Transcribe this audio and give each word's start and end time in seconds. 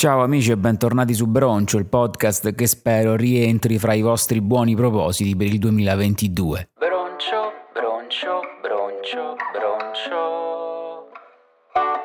Ciao 0.00 0.22
amici 0.22 0.52
e 0.52 0.56
bentornati 0.56 1.12
su 1.12 1.26
Broncio, 1.26 1.76
il 1.76 1.86
podcast 1.86 2.54
che 2.54 2.68
spero 2.68 3.16
rientri 3.16 3.80
fra 3.80 3.94
i 3.94 4.00
vostri 4.00 4.40
buoni 4.40 4.76
propositi 4.76 5.34
per 5.34 5.48
il 5.48 5.58
2022. 5.58 6.68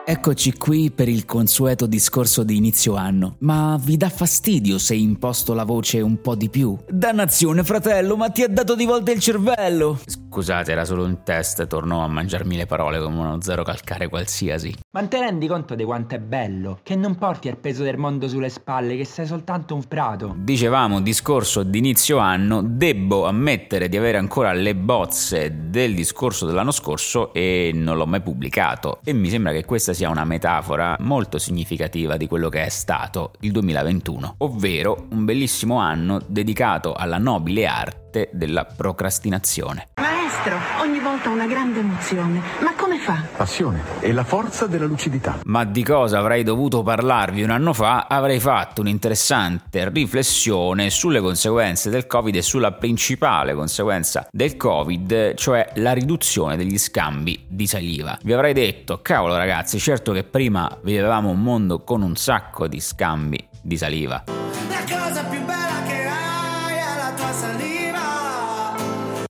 Eccoci 0.06 0.58
qui 0.58 0.92
per 0.92 1.08
il 1.08 1.24
consueto 1.24 1.86
discorso 1.86 2.44
di 2.44 2.58
inizio 2.58 2.96
anno. 2.96 3.38
Ma 3.40 3.80
vi 3.82 3.96
dà 3.96 4.10
fastidio 4.10 4.78
se 4.78 4.96
imposto 4.96 5.54
la 5.54 5.64
voce 5.64 6.02
un 6.02 6.20
po' 6.20 6.36
di 6.36 6.50
più? 6.50 6.78
Dannazione, 6.90 7.64
fratello, 7.64 8.18
ma 8.18 8.28
ti 8.30 8.44
ha 8.44 8.50
dato 8.50 8.76
di 8.76 8.84
volta 8.84 9.14
il 9.14 9.22
cervello! 9.22 10.02
Scusate, 10.06 10.74
era 10.74 10.84
solo 10.84 11.06
un 11.06 11.22
test, 11.24 11.68
tornò 11.68 12.04
a 12.04 12.08
mangiarmi 12.08 12.58
le 12.58 12.66
parole 12.66 13.00
come 13.00 13.18
uno 13.18 13.42
zero 13.42 13.64
calcare 13.64 14.10
qualsiasi. 14.10 14.76
Ma 14.92 15.08
te 15.08 15.20
rendi 15.20 15.48
conto 15.48 15.74
di 15.74 15.86
quanto 15.86 16.16
è 16.16 16.20
bello? 16.20 16.80
Che 16.84 16.96
non 16.96 17.16
porti 17.16 17.48
il 17.48 17.56
peso 17.56 17.84
del 17.84 17.98
mondo 17.98 18.28
sulle 18.28 18.50
spalle, 18.50 18.98
che 18.98 19.06
sei 19.06 19.26
soltanto 19.26 19.74
un 19.74 19.88
prato. 19.88 20.36
Dicevamo, 20.38 21.00
discorso 21.00 21.64
d'inizio 21.64 22.18
anno, 22.18 22.62
debbo 22.62 23.26
ammettere 23.26 23.88
di 23.88 23.96
avere 23.96 24.18
ancora 24.18 24.52
le 24.52 24.76
bozze 24.76 25.70
del 25.70 25.94
discorso 25.94 26.46
dell'anno 26.46 26.72
scorso 26.72 27.32
e 27.32 27.72
non 27.74 27.96
l'ho 27.96 28.06
mai 28.06 28.22
pubblicato. 28.22 29.00
E 29.06 29.14
mi 29.14 29.30
sembra 29.30 29.54
che 29.54 29.64
questa 29.64 29.93
sia 29.94 30.10
una 30.10 30.26
metafora 30.26 30.96
molto 31.00 31.38
significativa 31.38 32.18
di 32.18 32.28
quello 32.28 32.50
che 32.50 32.64
è 32.64 32.70
stato 32.70 33.34
il 33.42 33.52
2021, 33.52 34.36
ovvero 34.40 35.08
un 35.10 35.26
bellissimo 35.26 35.78
anno 35.78 36.20
dedicato 36.26 36.94
alla 36.94 37.18
nobile 37.18 37.66
arte 37.66 38.30
della 38.32 38.66
procrastinazione. 38.66 39.90
Maestro, 40.34 40.58
ogni 40.82 41.00
volta 41.00 41.30
una 41.30 41.46
grande 41.46 41.82
emozione. 41.82 42.42
Ma 42.62 42.74
come 42.76 42.98
fa? 42.98 43.22
Passione 43.38 43.84
e 44.00 44.12
la 44.12 44.24
forza 44.24 44.66
della 44.66 44.86
lucidità. 44.86 45.40
Ma 45.44 45.64
di 45.64 45.84
cosa 45.84 46.18
avrei 46.18 46.42
dovuto 46.44 46.82
parlarvi 46.82 47.44
un 47.44 47.52
anno 47.52 47.72
fa? 47.72 48.08
Avrei 48.10 48.40
fatto 48.40 48.82
un'interessante 48.82 49.90
riflessione 49.90 50.90
sulle 50.90 51.22
conseguenze 51.22 51.92
del 51.92 52.08
Covid 52.08 52.36
e 52.36 52.42
sulla 52.42 52.72
principale 52.72 53.54
conseguenza 53.54 54.28
del 54.32 54.58
Covid, 54.58 55.36
cioè 55.36 55.72
la 55.76 55.94
riduzione 55.94 56.58
degli 56.58 56.80
scambi 56.80 57.46
di 57.48 57.68
saliva. 57.68 58.18
Vi 58.24 58.34
avrei 58.34 58.54
detto, 58.54 59.02
cavolo 59.04 59.38
ragazzi, 59.38 59.78
certo 59.78 60.14
che 60.14 60.24
prima 60.24 60.68
vivevamo 60.82 61.30
un 61.30 61.42
mondo 61.44 61.84
con 61.84 62.02
un 62.02 62.16
sacco 62.16 62.68
di 62.68 62.80
scambi 62.80 63.48
di 63.62 63.78
saliva. 63.78 64.24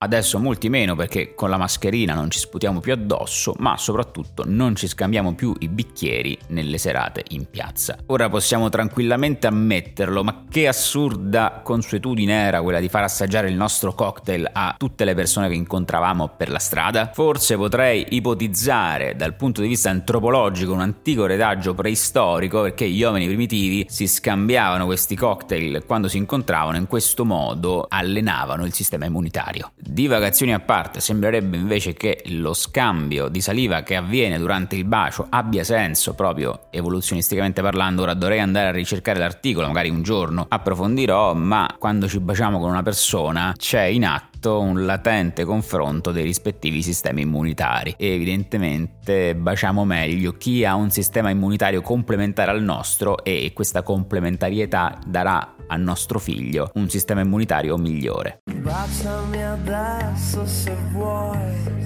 Adesso 0.03 0.37
molti 0.37 0.67
meno 0.67 0.97
perché 0.97 1.33
con 1.33 1.49
la 1.49 1.55
mascherina 1.55 2.13
non 2.13 2.29
ci 2.29 2.37
sputiamo 2.37 2.81
più 2.81 2.91
addosso, 2.91 3.53
ma 3.59 3.77
soprattutto 3.77 4.43
non 4.45 4.75
ci 4.75 4.89
scambiamo 4.89 5.33
più 5.33 5.55
i 5.59 5.69
bicchieri 5.69 6.37
nelle 6.47 6.77
serate 6.77 7.23
in 7.29 7.49
piazza. 7.49 7.97
Ora 8.07 8.27
possiamo 8.27 8.67
tranquillamente 8.67 9.47
ammetterlo, 9.47 10.21
ma 10.21 10.43
che 10.49 10.67
assurda 10.67 11.61
consuetudine 11.63 12.33
era 12.33 12.61
quella 12.61 12.81
di 12.81 12.89
far 12.89 13.03
assaggiare 13.03 13.47
il 13.47 13.55
nostro 13.55 13.93
cocktail 13.93 14.49
a 14.51 14.75
tutte 14.77 15.05
le 15.05 15.13
persone 15.15 15.47
che 15.47 15.55
incontravamo 15.55 16.33
per 16.35 16.49
la 16.49 16.59
strada? 16.59 17.11
Forse 17.13 17.55
potrei 17.55 18.05
ipotizzare 18.09 19.15
dal 19.15 19.37
punto 19.37 19.61
di 19.61 19.69
vista 19.69 19.89
antropologico 19.89 20.73
un 20.73 20.81
antico 20.81 21.25
retaggio 21.25 21.73
preistorico 21.73 22.61
perché 22.63 22.89
gli 22.89 23.01
uomini 23.03 23.25
primitivi 23.25 23.85
si 23.87 24.07
scambiavano 24.07 24.83
questi 24.83 25.15
cocktail 25.15 25.85
quando 25.85 26.09
si 26.09 26.17
incontravano 26.17 26.75
in 26.75 26.87
questo 26.87 27.23
modo 27.23 27.85
allenavano 27.87 28.65
il 28.65 28.73
sistema 28.73 29.05
immunitario. 29.05 29.71
Divagazioni 29.93 30.51
a 30.55 30.59
parte, 30.59 30.99
sembrerebbe 30.99 31.55
invece 31.55 31.93
che 31.93 32.23
lo 32.29 32.55
scambio 32.55 33.27
di 33.27 33.41
saliva 33.41 33.83
che 33.83 33.95
avviene 33.95 34.39
durante 34.39 34.75
il 34.75 34.85
bacio 34.85 35.27
abbia 35.29 35.63
senso 35.63 36.15
proprio 36.15 36.61
evoluzionisticamente 36.71 37.61
parlando. 37.61 38.01
Ora 38.01 38.15
dovrei 38.15 38.39
andare 38.39 38.69
a 38.69 38.71
ricercare 38.71 39.19
l'articolo, 39.19 39.67
magari 39.67 39.91
un 39.91 40.01
giorno 40.01 40.47
approfondirò, 40.49 41.35
ma 41.35 41.75
quando 41.77 42.07
ci 42.07 42.19
baciamo 42.19 42.59
con 42.59 42.71
una 42.71 42.81
persona 42.81 43.53
c'è 43.55 43.83
in 43.83 44.05
atto 44.05 44.32
un 44.45 44.85
latente 44.85 45.43
confronto 45.43 46.11
dei 46.11 46.23
rispettivi 46.23 46.81
sistemi 46.81 47.21
immunitari 47.21 47.95
e 47.97 48.13
evidentemente 48.13 49.35
baciamo 49.35 49.85
meglio 49.85 50.33
chi 50.33 50.65
ha 50.65 50.75
un 50.75 50.89
sistema 50.89 51.29
immunitario 51.29 51.81
complementare 51.81 52.51
al 52.51 52.61
nostro 52.61 53.23
e 53.23 53.51
questa 53.53 53.81
complementarietà 53.81 54.99
darà 55.05 55.55
al 55.67 55.81
nostro 55.81 56.19
figlio 56.19 56.71
un 56.75 56.89
sistema 56.89 57.21
immunitario 57.21 57.77
migliore. 57.77 58.39
Baciami 58.45 59.43
adesso 59.43 60.45
se 60.45 60.75
vuoi. 60.91 61.82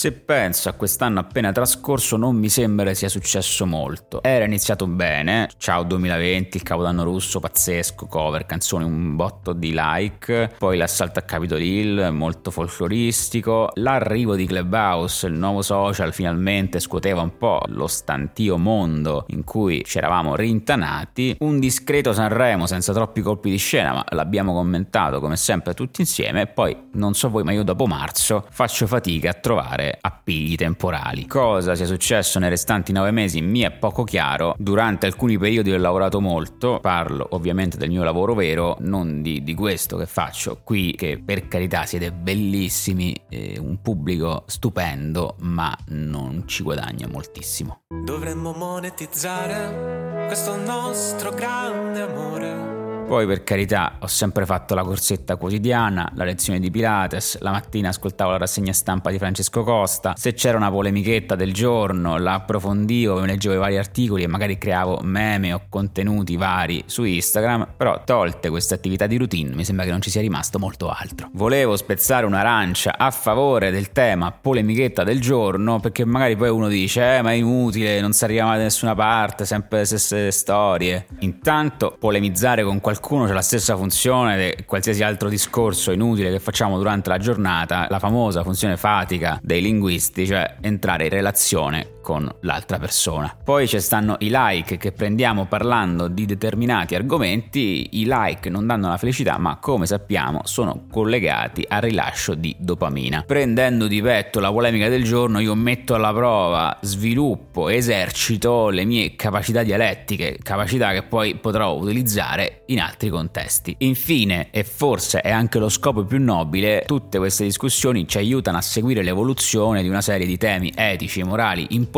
Se 0.00 0.12
penso 0.12 0.70
a 0.70 0.72
quest'anno 0.72 1.20
appena 1.20 1.52
trascorso 1.52 2.16
non 2.16 2.34
mi 2.34 2.48
sembra 2.48 2.94
sia 2.94 3.10
successo 3.10 3.66
molto. 3.66 4.22
Era 4.22 4.46
iniziato 4.46 4.86
bene, 4.86 5.50
ciao 5.58 5.82
2020, 5.82 6.56
il 6.56 6.62
capodanno 6.62 7.04
russo 7.04 7.38
pazzesco, 7.38 8.06
cover, 8.06 8.46
canzoni, 8.46 8.84
un 8.84 9.14
botto 9.14 9.52
di 9.52 9.74
like, 9.76 10.54
poi 10.56 10.78
l'assalto 10.78 11.18
a 11.18 11.22
Capitol 11.22 11.60
Hill, 11.60 12.08
molto 12.14 12.50
folcloristico, 12.50 13.72
l'arrivo 13.74 14.36
di 14.36 14.46
Clubhouse, 14.46 15.26
il 15.26 15.34
nuovo 15.34 15.60
social 15.60 16.14
finalmente 16.14 16.80
scuoteva 16.80 17.20
un 17.20 17.36
po' 17.36 17.60
lo 17.66 17.86
stantio 17.86 18.56
mondo 18.56 19.26
in 19.28 19.44
cui 19.44 19.84
ci 19.84 19.98
eravamo 19.98 20.34
rintanati, 20.34 21.36
un 21.40 21.58
discreto 21.58 22.14
Sanremo 22.14 22.64
senza 22.66 22.94
troppi 22.94 23.20
colpi 23.20 23.50
di 23.50 23.58
scena, 23.58 23.92
ma 23.92 24.04
l'abbiamo 24.12 24.54
commentato 24.54 25.20
come 25.20 25.36
sempre 25.36 25.74
tutti 25.74 26.00
insieme, 26.00 26.46
poi 26.46 26.88
non 26.92 27.12
so 27.12 27.28
voi 27.28 27.42
ma 27.42 27.52
io 27.52 27.64
dopo 27.64 27.84
marzo 27.84 28.46
faccio 28.48 28.86
fatica 28.86 29.28
a 29.28 29.34
trovare 29.34 29.88
appigli 30.00 30.54
temporali. 30.54 31.26
Cosa 31.26 31.74
sia 31.74 31.86
successo 31.86 32.38
nei 32.38 32.48
restanti 32.48 32.92
nove 32.92 33.10
mesi 33.10 33.40
mi 33.40 33.60
è 33.60 33.70
poco 33.70 34.04
chiaro. 34.04 34.54
Durante 34.58 35.06
alcuni 35.06 35.38
periodi 35.38 35.72
ho 35.72 35.78
lavorato 35.78 36.20
molto, 36.20 36.78
parlo 36.80 37.26
ovviamente 37.30 37.76
del 37.76 37.90
mio 37.90 38.02
lavoro 38.02 38.34
vero, 38.34 38.76
non 38.80 39.22
di, 39.22 39.42
di 39.42 39.54
questo 39.54 39.96
che 39.96 40.06
faccio 40.06 40.60
qui, 40.62 40.94
che 40.96 41.20
per 41.24 41.48
carità 41.48 41.84
siete 41.84 42.12
bellissimi, 42.12 43.14
eh, 43.28 43.58
un 43.58 43.80
pubblico 43.82 44.44
stupendo, 44.46 45.36
ma 45.40 45.76
non 45.88 46.44
ci 46.46 46.62
guadagna 46.62 47.08
moltissimo. 47.08 47.82
Dovremmo 48.04 48.52
monetizzare 48.52 50.26
questo 50.26 50.56
nostro 50.56 51.30
grande 51.30 52.00
amore. 52.00 52.79
Poi 53.10 53.26
per 53.26 53.42
carità 53.42 53.96
ho 53.98 54.06
sempre 54.06 54.46
fatto 54.46 54.76
la 54.76 54.84
corsetta 54.84 55.34
quotidiana, 55.34 56.12
la 56.14 56.22
lezione 56.22 56.60
di 56.60 56.70
Pilates, 56.70 57.40
la 57.40 57.50
mattina 57.50 57.88
ascoltavo 57.88 58.30
la 58.30 58.36
rassegna 58.36 58.72
stampa 58.72 59.10
di 59.10 59.18
Francesco 59.18 59.64
Costa, 59.64 60.14
se 60.16 60.32
c'era 60.32 60.56
una 60.56 60.70
polemichetta 60.70 61.34
del 61.34 61.52
giorno 61.52 62.18
la 62.18 62.34
approfondivo, 62.34 63.18
mi 63.18 63.26
leggevo 63.26 63.56
i 63.56 63.58
vari 63.58 63.78
articoli 63.78 64.22
e 64.22 64.28
magari 64.28 64.58
creavo 64.58 65.00
meme 65.02 65.52
o 65.52 65.62
contenuti 65.68 66.36
vari 66.36 66.84
su 66.86 67.02
Instagram, 67.02 67.70
però 67.76 68.00
tolte 68.04 68.48
queste 68.48 68.74
attività 68.74 69.08
di 69.08 69.16
routine 69.16 69.56
mi 69.56 69.64
sembra 69.64 69.84
che 69.84 69.90
non 69.90 70.02
ci 70.02 70.10
sia 70.10 70.20
rimasto 70.20 70.60
molto 70.60 70.88
altro. 70.88 71.30
Volevo 71.32 71.76
spezzare 71.76 72.26
un'arancia 72.26 72.96
a 72.96 73.10
favore 73.10 73.72
del 73.72 73.90
tema 73.90 74.30
polemichetta 74.30 75.02
del 75.02 75.20
giorno 75.20 75.80
perché 75.80 76.04
magari 76.04 76.36
poi 76.36 76.50
uno 76.50 76.68
dice 76.68 77.16
eh 77.16 77.22
ma 77.22 77.32
è 77.32 77.34
inutile, 77.34 78.00
non 78.00 78.12
si 78.12 78.22
arriva 78.22 78.44
mai 78.44 78.58
da 78.58 78.62
nessuna 78.62 78.94
parte, 78.94 79.44
sempre 79.44 79.78
le 79.80 79.84
stesse 79.86 80.30
storie. 80.30 81.06
Intanto 81.18 81.96
polemizzare 81.98 82.62
con 82.62 82.78
qualcuno 82.78 82.98
qualcuno 83.00 83.26
c'è 83.26 83.32
la 83.32 83.42
stessa 83.42 83.76
funzione 83.76 84.54
di 84.56 84.64
qualsiasi 84.64 85.02
altro 85.02 85.28
discorso 85.28 85.90
inutile 85.90 86.30
che 86.30 86.38
facciamo 86.38 86.76
durante 86.76 87.08
la 87.08 87.18
giornata, 87.18 87.86
la 87.88 87.98
famosa 87.98 88.44
funzione 88.44 88.76
fatica 88.76 89.40
dei 89.42 89.62
linguisti, 89.62 90.26
cioè 90.26 90.56
entrare 90.60 91.04
in 91.04 91.10
relazione 91.10 91.98
con 92.00 92.30
l'altra 92.40 92.78
persona. 92.78 93.36
Poi 93.42 93.68
ci 93.68 93.80
stanno 93.80 94.16
i 94.20 94.30
like 94.30 94.76
che 94.76 94.92
prendiamo 94.92 95.46
parlando 95.46 96.08
di 96.08 96.26
determinati 96.26 96.94
argomenti, 96.94 98.00
i 98.00 98.04
like 98.06 98.48
non 98.48 98.66
danno 98.66 98.88
la 98.88 98.96
felicità 98.96 99.38
ma 99.38 99.58
come 99.58 99.86
sappiamo 99.86 100.40
sono 100.44 100.86
collegati 100.90 101.64
al 101.68 101.82
rilascio 101.82 102.34
di 102.34 102.54
dopamina. 102.58 103.22
Prendendo 103.26 103.86
di 103.86 104.00
petto 104.00 104.40
la 104.40 104.50
polemica 104.50 104.88
del 104.88 105.04
giorno 105.04 105.38
io 105.40 105.54
metto 105.54 105.94
alla 105.94 106.12
prova, 106.12 106.78
sviluppo, 106.80 107.68
esercito 107.68 108.68
le 108.68 108.84
mie 108.84 109.16
capacità 109.16 109.62
dialettiche, 109.62 110.38
capacità 110.42 110.92
che 110.92 111.02
poi 111.02 111.36
potrò 111.36 111.74
utilizzare 111.74 112.62
in 112.66 112.80
altri 112.80 113.08
contesti. 113.08 113.74
Infine, 113.78 114.48
e 114.50 114.64
forse 114.64 115.20
è 115.20 115.30
anche 115.30 115.58
lo 115.58 115.68
scopo 115.68 116.04
più 116.04 116.20
nobile, 116.20 116.84
tutte 116.86 117.18
queste 117.18 117.44
discussioni 117.44 118.06
ci 118.08 118.18
aiutano 118.18 118.58
a 118.58 118.62
seguire 118.62 119.02
l'evoluzione 119.02 119.82
di 119.82 119.88
una 119.88 120.00
serie 120.00 120.26
di 120.26 120.36
temi 120.36 120.72
etici 120.74 121.20
e 121.20 121.24
morali 121.24 121.66
importanti 121.70 121.89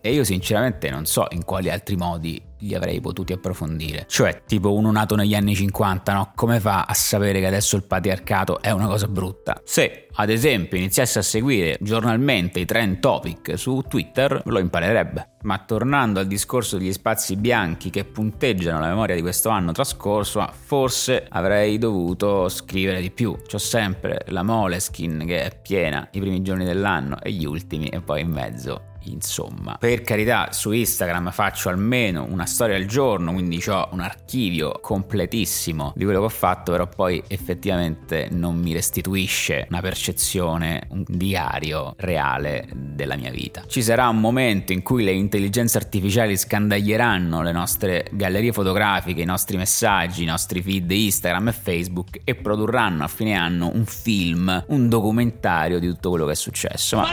e 0.00 0.12
io 0.12 0.24
sinceramente 0.24 0.90
non 0.90 1.06
so 1.06 1.26
in 1.30 1.44
quali 1.44 1.70
altri 1.70 1.96
modi 1.96 2.50
li 2.62 2.74
avrei 2.74 3.00
potuti 3.00 3.32
approfondire. 3.32 4.04
Cioè, 4.08 4.42
tipo 4.46 4.74
uno 4.74 4.90
nato 4.90 5.14
negli 5.14 5.34
anni 5.34 5.54
50, 5.54 6.12
no? 6.12 6.32
Come 6.34 6.60
fa 6.60 6.84
a 6.84 6.94
sapere 6.94 7.40
che 7.40 7.46
adesso 7.46 7.76
il 7.76 7.84
patriarcato 7.84 8.60
è 8.60 8.70
una 8.70 8.86
cosa 8.86 9.06
brutta? 9.06 9.60
Se, 9.64 10.08
ad 10.14 10.30
esempio, 10.30 10.78
iniziasse 10.78 11.18
a 11.18 11.22
seguire 11.22 11.78
giornalmente 11.80 12.60
i 12.60 12.64
trend 12.64 13.00
topic 13.00 13.58
su 13.58 13.84
Twitter, 13.88 14.42
lo 14.44 14.58
imparerebbe. 14.58 15.28
Ma 15.42 15.58
tornando 15.58 16.20
al 16.20 16.26
discorso 16.26 16.78
degli 16.78 16.92
spazi 16.92 17.36
bianchi 17.36 17.90
che 17.90 18.04
punteggiano 18.04 18.78
la 18.78 18.88
memoria 18.88 19.16
di 19.16 19.22
questo 19.22 19.48
anno 19.48 19.72
trascorso, 19.72 20.46
forse 20.52 21.26
avrei 21.28 21.78
dovuto 21.78 22.48
scrivere 22.48 23.00
di 23.00 23.10
più. 23.10 23.36
C'ho 23.44 23.58
sempre 23.58 24.24
la 24.28 24.44
Moleskin 24.44 25.24
che 25.26 25.42
è 25.42 25.58
piena 25.60 26.06
i 26.12 26.20
primi 26.20 26.42
giorni 26.42 26.64
dell'anno 26.64 27.20
e 27.20 27.32
gli 27.32 27.44
ultimi 27.44 27.88
e 27.88 28.00
poi 28.00 28.20
in 28.20 28.30
mezzo 28.30 28.90
insomma. 29.04 29.76
Per 29.78 30.02
carità, 30.02 30.52
su 30.52 30.72
Instagram 30.72 31.30
faccio 31.30 31.68
almeno 31.68 32.26
una 32.28 32.46
storia 32.46 32.76
al 32.76 32.86
giorno, 32.86 33.32
quindi 33.32 33.62
ho 33.68 33.88
un 33.92 34.00
archivio 34.00 34.78
completissimo 34.80 35.92
di 35.94 36.04
quello 36.04 36.20
che 36.20 36.26
ho 36.26 36.30
fatto, 36.30 36.72
però 36.72 36.86
poi 36.86 37.22
effettivamente 37.26 38.28
non 38.30 38.58
mi 38.58 38.72
restituisce 38.72 39.66
una 39.68 39.80
percezione, 39.80 40.86
un 40.90 41.04
diario 41.06 41.94
reale 41.98 42.68
della 42.72 43.16
mia 43.16 43.30
vita. 43.30 43.64
Ci 43.66 43.82
sarà 43.82 44.08
un 44.08 44.20
momento 44.20 44.72
in 44.72 44.82
cui 44.82 45.04
le 45.04 45.12
intelligenze 45.12 45.78
artificiali 45.78 46.36
scandaglieranno 46.36 47.42
le 47.42 47.52
nostre 47.52 48.06
gallerie 48.12 48.52
fotografiche, 48.52 49.22
i 49.22 49.26
nostri 49.26 49.56
messaggi, 49.56 50.22
i 50.22 50.26
nostri 50.26 50.62
feed 50.62 50.90
Instagram 50.90 51.48
e 51.48 51.52
Facebook 51.52 52.20
e 52.24 52.34
produrranno 52.34 53.04
a 53.04 53.08
fine 53.08 53.34
anno 53.34 53.70
un 53.72 53.84
film, 53.86 54.64
un 54.68 54.88
documentario 54.88 55.78
di 55.78 55.88
tutto 55.88 56.10
quello 56.10 56.26
che 56.26 56.32
è 56.32 56.36
successo. 56.36 56.96
Ma, 56.96 57.12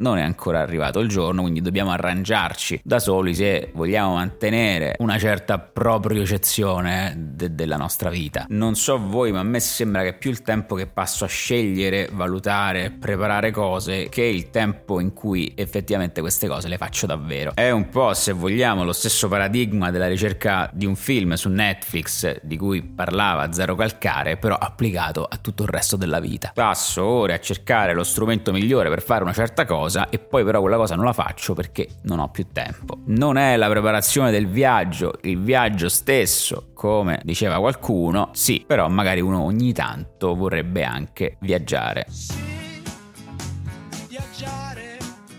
non 0.00 0.18
è 0.18 0.22
ancora 0.22 0.60
arrivato 0.60 1.00
il 1.00 1.08
giorno, 1.08 1.42
quindi 1.42 1.60
dobbiamo 1.60 1.90
arrangiarci 1.90 2.80
da 2.82 2.98
soli 2.98 3.34
se 3.34 3.70
vogliamo 3.74 4.14
mantenere 4.14 4.94
una 4.98 5.18
certa 5.18 5.58
propriocezione 5.58 7.14
de- 7.16 7.54
della 7.54 7.76
nostra 7.76 8.10
vita. 8.10 8.46
Non 8.48 8.74
so 8.74 8.98
voi, 8.98 9.32
ma 9.32 9.40
a 9.40 9.44
me 9.44 9.60
sembra 9.60 10.02
che 10.02 10.14
più 10.14 10.30
il 10.30 10.42
tempo 10.42 10.74
che 10.74 10.86
passo 10.86 11.24
a 11.24 11.28
scegliere, 11.28 12.08
valutare, 12.12 12.90
preparare 12.90 13.50
cose, 13.50 14.08
che 14.08 14.22
il 14.22 14.50
tempo 14.50 15.00
in 15.00 15.12
cui 15.12 15.52
effettivamente 15.54 16.20
queste 16.20 16.46
cose 16.48 16.68
le 16.68 16.76
faccio 16.76 17.06
davvero. 17.06 17.52
È 17.54 17.70
un 17.70 17.88
po', 17.88 18.14
se 18.14 18.32
vogliamo, 18.32 18.84
lo 18.84 18.92
stesso 18.92 19.28
paradigma 19.28 19.90
della 19.90 20.08
ricerca 20.08 20.70
di 20.72 20.86
un 20.86 20.96
film 20.96 21.34
su 21.34 21.48
Netflix 21.48 22.40
di 22.42 22.56
cui 22.56 22.82
parlava 22.82 23.52
Zero 23.52 23.74
Calcare, 23.74 24.36
però 24.36 24.56
applicato 24.56 25.24
a 25.24 25.36
tutto 25.36 25.62
il 25.62 25.68
resto 25.68 25.96
della 25.96 26.20
vita. 26.20 26.52
Passo 26.54 27.04
ore 27.04 27.34
a 27.34 27.40
cercare 27.40 27.94
lo 27.94 28.04
strumento 28.04 28.52
migliore 28.52 28.88
per 28.88 29.02
fare 29.02 29.22
una 29.22 29.32
certa 29.32 29.64
cosa 29.64 29.85
cosa 29.86 30.08
e 30.08 30.18
poi 30.18 30.44
però 30.44 30.60
quella 30.60 30.76
cosa 30.76 30.94
non 30.96 31.04
la 31.04 31.12
faccio 31.12 31.54
perché 31.54 31.88
non 32.02 32.18
ho 32.18 32.28
più 32.28 32.46
tempo. 32.52 32.98
Non 33.06 33.36
è 33.36 33.56
la 33.56 33.68
preparazione 33.68 34.30
del 34.30 34.48
viaggio, 34.48 35.14
il 35.22 35.40
viaggio 35.40 35.88
stesso, 35.88 36.70
come 36.74 37.20
diceva 37.22 37.58
qualcuno, 37.58 38.30
sì, 38.32 38.64
però 38.66 38.88
magari 38.88 39.20
uno 39.20 39.42
ogni 39.42 39.72
tanto 39.72 40.34
vorrebbe 40.34 40.84
anche 40.84 41.36
viaggiare. 41.40 42.06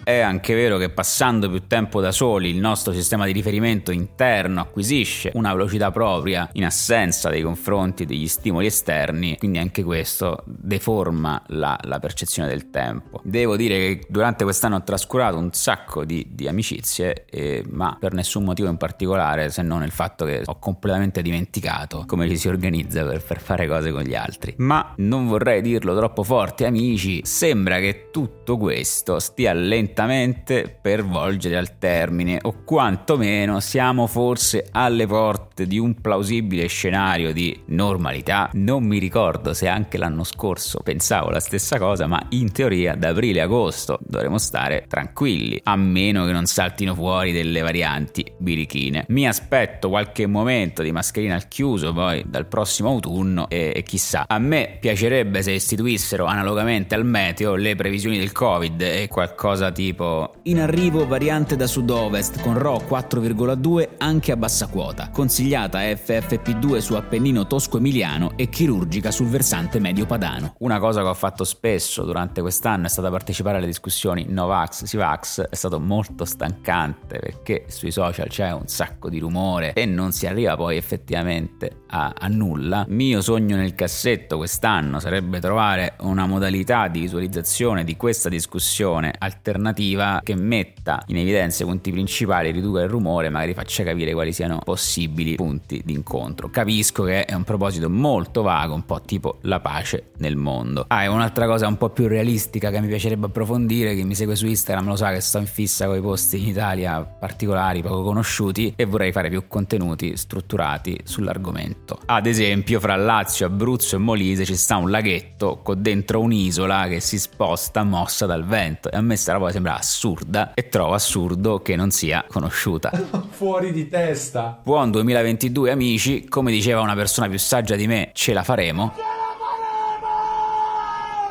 È 0.07 0.19
anche 0.19 0.56
vero 0.56 0.77
che 0.77 0.89
passando 0.89 1.50
più 1.50 1.68
tempo 1.68 2.00
da 2.00 2.13
soli 2.13 2.50
il 2.50 2.59
nostro 2.59 2.94
sistema 2.94 3.25
di 3.25 3.33
riferimento 3.33 3.92
interno 3.92 4.62
acquisisce 4.62 5.31
una 5.33 5.51
velocità 5.51 5.92
propria 5.92 6.48
in 6.54 6.63
assenza 6.63 7.30
dei 7.30 7.42
confronti 7.42 8.06
degli 8.06 8.30
stimoli 8.30 8.68
esterni, 8.68 9.38
quindi 9.38 9.57
anche 9.57 9.83
questo 9.83 10.44
deforma 10.45 11.44
la, 11.48 11.77
la 11.81 12.00
percezione 12.00 12.48
del 12.48 12.69
tempo. 12.69 13.19
Devo 13.25 13.57
dire 13.57 13.75
che 13.75 14.06
durante 14.07 14.45
quest'anno 14.45 14.77
ho 14.77 14.83
trascurato 14.83 15.38
un 15.38 15.51
sacco 15.51 16.06
di, 16.06 16.25
di 16.31 16.48
amicizie, 16.48 17.25
eh, 17.25 17.65
ma 17.69 17.98
per 18.00 18.13
nessun 18.13 18.45
motivo 18.45 18.69
in 18.69 18.77
particolare 18.77 19.50
se 19.50 19.62
non 19.62 19.83
il 19.83 19.92
fatto 19.92 20.24
che 20.24 20.44
ho 20.45 20.57
completamente 20.57 21.21
dimenticato 21.21 22.06
come 22.07 22.30
ci 22.30 22.38
si 22.38 22.48
organizza 22.48 23.03
per, 23.03 23.21
per 23.21 23.42
fare 23.42 23.68
cose 23.68 23.92
con 23.92 24.03
gli 24.03 24.15
altri. 24.15 24.53
Ma 24.60 24.94
non 25.00 25.27
vorrei 25.27 25.62
dirlo 25.62 25.94
troppo 25.98 26.24
forte, 26.24 26.65
amici, 26.65 27.19
sembra 27.25 27.80
che 27.80 28.07
tutto 28.10 28.56
questo 28.56 29.19
stia 29.19 29.51
lentamente 29.51 29.95
lentamente 29.98 30.78
per 30.80 31.04
volgere 31.04 31.58
al 31.58 31.80
termine 31.80 32.38
o 32.44 32.62
quantomeno 32.64 33.60
siamo 33.60 34.06
forse 34.06 34.68
alle 34.72 35.08
porte 35.08 35.66
di 35.66 35.80
un 35.80 36.00
plausibile 36.00 36.68
scenario 36.68 37.34
di 37.34 37.60
normalità. 37.68 38.48
Non 38.54 38.84
mi 38.84 39.00
ricordo 39.00 39.56
se 39.56 39.68
anche 39.68 39.98
l'anno 39.98 40.24
scorso 40.24 40.82
pensavo 40.84 41.32
la 41.32 41.40
stessa 41.40 41.80
cosa, 41.80 42.06
ma 42.06 42.24
in 42.30 42.52
teoria 42.52 42.94
da 42.94 43.10
aprile 43.10 43.42
a 43.42 43.46
agosto 43.46 43.98
dovremo 44.02 44.38
stare 44.38 44.86
tranquilli, 44.88 45.60
a 45.64 45.76
meno 45.76 46.26
che 46.26 46.32
non 46.32 46.46
saltino 46.46 46.94
fuori 46.94 47.32
delle 47.32 47.62
varianti 47.62 48.24
birichine. 48.38 49.06
Mi 49.08 49.28
aspetto 49.28 49.90
qualche 49.90 50.28
momento 50.28 50.84
di 50.84 50.92
mascherina 50.92 51.34
al 51.34 51.48
chiuso 51.48 51.92
poi 51.92 52.24
dal 52.28 52.46
prossimo 52.46 52.90
autunno 52.90 53.50
e, 53.50 53.74
e 53.76 53.82
chissà. 53.82 54.26
A 54.28 54.38
me 54.38 54.78
piacerebbe 54.80 55.42
se 55.42 55.54
istituissero 55.54 56.26
analogamente 56.26 56.94
al 56.94 57.06
meteo 57.06 57.56
le 57.56 57.76
previsioni 57.76 58.20
del 58.20 58.32
Covid 58.32 58.80
e 58.82 59.08
qualcosa 59.08 59.72
di 59.72 59.87
tipo 59.88 60.36
In 60.44 60.60
arrivo 60.60 61.07
variante 61.07 61.56
da 61.56 61.66
sud-ovest 61.66 62.42
con 62.42 62.57
RO 62.57 62.78
4,2 62.78 63.89
anche 64.00 64.34
a 64.34 64.36
bassa 64.38 64.68
quota, 64.68 65.10
consigliata 65.12 65.80
FFP2 65.80 66.80
su 66.80 66.95
Appennino 66.95 67.48
tosco-emiliano 67.48 68.34
e 68.36 68.50
chirurgica 68.50 69.12
sul 69.12 69.28
versante 69.28 69.80
medio 69.80 70.06
padano. 70.06 70.56
Una 70.60 70.80
cosa 70.80 71.01
che 71.01 71.07
ho 71.07 71.13
fatto 71.13 71.45
spesso 71.45 72.04
durante 72.04 72.42
quest'anno 72.42 72.88
è 72.88 72.89
stata 72.89 73.10
partecipare 73.10 73.57
alle 73.57 73.66
discussioni 73.66 74.25
Novax, 74.28 74.84
Sivax, 74.84 75.42
è 75.44 75.56
stato 75.56 75.80
molto 75.80 76.25
stancante 76.25 77.19
perché 77.19 77.66
sui 77.68 77.92
social 77.92 78.28
c'è 78.28 78.51
un 78.51 78.68
sacco 78.68 79.10
di 79.10 79.19
rumore 79.19 79.72
e 79.74 79.86
non 79.86 80.12
si 80.12 80.28
arriva 80.28 80.57
poi 80.57 80.75
effettivamente 80.75 81.84
a, 81.88 82.13
a 82.18 82.28
nulla. 82.28 82.86
Mio 82.89 83.22
sogno 83.22 83.56
nel 83.56 83.74
cassetto 83.74 84.36
quest'anno 84.36 85.00
sarebbe 85.00 85.39
trovare 85.39 85.95
una 86.01 86.25
modalità 86.25 86.89
di 86.89 87.00
visualizzazione 87.01 87.86
di 87.86 87.95
questa 87.95 88.28
discussione 88.28 89.13
alternativa 89.18 89.75
alternativa 89.77 90.21
che 90.24 90.35
metta 90.35 91.03
in 91.07 91.18
evidenza 91.18 91.63
i 91.63 91.65
punti 91.65 91.91
principali, 91.91 92.51
riduca 92.51 92.81
il 92.81 92.89
rumore, 92.89 93.29
magari 93.29 93.53
faccia 93.53 93.83
capire 93.83 94.13
quali 94.13 94.33
siano 94.33 94.59
possibili 94.63 95.35
punti 95.35 95.81
di 95.85 95.94
incontro. 95.94 96.50
Capisco 96.50 97.03
che 97.03 97.25
è 97.25 97.33
un 97.33 97.44
proposito 97.44 97.89
molto 97.89 98.41
vago, 98.41 98.74
un 98.74 98.85
po' 98.85 99.01
tipo 99.01 99.38
la 99.41 99.59
pace 99.59 100.12
nel 100.18 100.35
mondo. 100.35 100.85
Ah, 100.88 101.03
e 101.03 101.07
un'altra 101.07 101.45
cosa 101.45 101.68
un 101.68 101.77
po' 101.77 101.89
più 101.89 102.07
realistica 102.07 102.71
che 102.71 102.81
mi 102.81 102.88
piacerebbe 102.88 103.27
approfondire, 103.27 103.95
chi 103.95 104.03
mi 104.03 104.15
segue 104.15 104.35
su 104.35 104.47
Instagram 104.47 104.88
lo 104.88 104.95
sa 104.95 105.12
che 105.12 105.21
sto 105.21 105.38
in 105.38 105.45
fissa 105.45 105.85
con 105.85 105.97
i 105.97 106.01
posti 106.01 106.41
in 106.41 106.47
Italia 106.47 107.01
particolari, 107.01 107.81
poco 107.81 108.03
conosciuti 108.03 108.74
e 108.75 108.85
vorrei 108.85 109.12
fare 109.12 109.29
più 109.29 109.47
contenuti 109.47 110.18
strutturati 110.18 111.00
sull'argomento. 111.03 112.00
Ad 112.06 112.25
esempio, 112.25 112.79
fra 112.79 112.95
Lazio, 112.95 113.45
Abruzzo 113.45 113.95
e 113.95 114.00
Molise 114.00 114.45
ci 114.45 114.56
sta 114.56 114.77
un 114.77 114.89
laghetto 114.89 115.59
con 115.63 115.81
dentro 115.81 116.21
un'isola 116.21 116.88
che 116.88 117.00
si 117.00 117.19
sposta 117.19 117.83
mossa 117.83 118.25
dal 118.25 118.45
vento 118.45 118.89
e 118.89 118.97
a 118.97 119.01
me 119.01 119.15
sta 119.15 119.33
roba 119.33 119.51
sembra 119.57 119.75
assurda 119.75 120.54
e 120.54 120.69
trovo 120.69 120.94
assurdo 120.94 121.62
che 121.63 121.75
non 121.75 121.89
sia 121.89 122.24
conosciuta. 122.27 122.92
Fuori 123.31 123.71
di 123.71 123.89
testa. 123.89 124.62
Buon 124.63 124.92
2022 124.92 125.71
amici, 125.71 126.27
come 126.27 126.51
diceva 126.51 126.81
una 126.81 126.94
persona 126.94 127.27
più 127.27 127.39
saggia 127.39 127.75
di 127.75 127.88
me, 127.88 128.12
ce 128.13 128.33
la 128.33 128.44
faremo. 128.44 128.94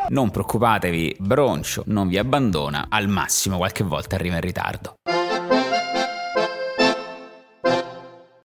Non 0.09 0.31
preoccupatevi, 0.31 1.17
Broncio 1.19 1.85
non 1.87 2.09
vi 2.09 2.19
abbandona, 2.19 2.87
al 2.89 3.09
massimo 3.09 3.59
qualche 3.59 3.85
volta 3.85 4.17
arriva 4.17 4.37
in 4.37 4.41
ritardo. 4.41 4.97